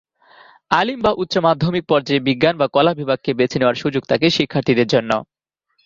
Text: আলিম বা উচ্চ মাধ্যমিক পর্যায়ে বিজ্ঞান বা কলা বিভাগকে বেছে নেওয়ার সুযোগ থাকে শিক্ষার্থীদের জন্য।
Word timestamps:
আলিম 0.71 0.99
বা 1.05 1.11
উচ্চ 1.21 1.33
মাধ্যমিক 1.47 1.83
পর্যায়ে 1.87 2.25
বিজ্ঞান 2.27 2.55
বা 2.57 2.67
কলা 2.75 2.91
বিভাগকে 2.99 3.31
বেছে 3.39 3.57
নেওয়ার 3.59 3.81
সুযোগ 3.83 4.03
থাকে 4.11 4.27
শিক্ষার্থীদের 4.37 4.87
জন্য। 4.93 5.11